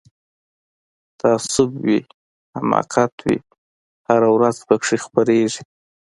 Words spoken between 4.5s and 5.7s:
پکښی خپریږي